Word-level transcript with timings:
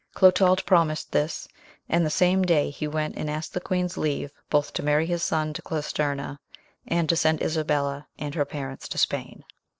Clotald 0.15 0.65
promised 0.65 1.11
this, 1.11 1.47
and 1.87 2.03
the 2.03 2.09
same 2.09 2.41
day 2.41 2.71
he 2.71 2.87
went 2.87 3.15
and 3.15 3.29
asked 3.29 3.53
the 3.53 3.59
queen's 3.61 3.97
leave 3.97 4.31
both 4.49 4.73
to 4.73 4.81
marry 4.81 5.05
his 5.05 5.21
son 5.21 5.53
to 5.53 5.61
Clesterna, 5.61 6.39
and 6.87 7.07
to 7.07 7.15
send 7.15 7.39
Isabella 7.39 8.07
and 8.17 8.33
her 8.33 8.45
parents 8.45 8.87
to 8.87 8.97
Spain. 8.97 9.43